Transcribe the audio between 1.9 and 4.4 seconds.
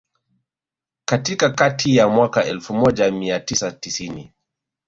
ya mwaka Elfu moja mia tisa tisini